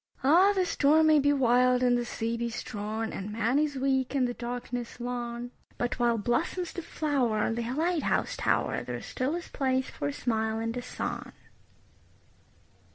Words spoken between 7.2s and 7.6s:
on